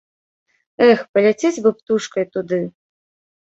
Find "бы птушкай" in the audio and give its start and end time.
1.67-2.25